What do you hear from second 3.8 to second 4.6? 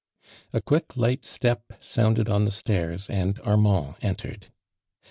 entered.